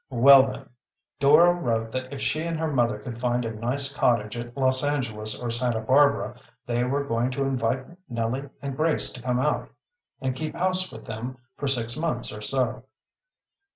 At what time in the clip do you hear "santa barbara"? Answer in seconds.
5.51-6.39